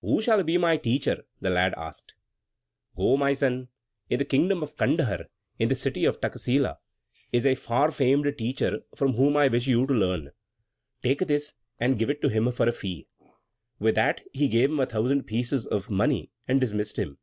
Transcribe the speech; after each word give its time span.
"Who 0.00 0.22
shall 0.22 0.42
be 0.42 0.56
my 0.56 0.78
teacher?" 0.78 1.24
the 1.42 1.50
lad 1.50 1.74
asked. 1.76 2.14
"Go, 2.96 3.18
my 3.18 3.34
son; 3.34 3.68
in 4.08 4.18
the 4.18 4.24
kingdom 4.24 4.62
of 4.62 4.74
Candahar, 4.78 5.26
in 5.58 5.68
the 5.68 5.74
city 5.74 6.06
of 6.06 6.18
Takkasila, 6.18 6.78
is 7.30 7.44
a 7.44 7.56
far 7.56 7.90
famed 7.90 8.38
teacher 8.38 8.80
from 8.94 9.12
whom 9.12 9.36
I 9.36 9.48
wish 9.48 9.66
you 9.66 9.86
to 9.86 9.92
learn. 9.92 10.30
Take 11.02 11.26
this, 11.26 11.52
and 11.78 11.98
give 11.98 12.08
it 12.08 12.24
him 12.24 12.50
for 12.52 12.66
a 12.66 12.72
fee." 12.72 13.06
With 13.78 13.96
that 13.96 14.22
he 14.32 14.48
gave 14.48 14.70
him 14.70 14.80
a 14.80 14.86
thousand 14.86 15.24
pieces 15.24 15.66
of 15.66 15.90
money, 15.90 16.30
and 16.48 16.58
dismissed 16.58 16.98
him. 16.98 17.18